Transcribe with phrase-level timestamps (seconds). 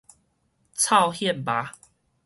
[0.73, 1.67] 臭羶猫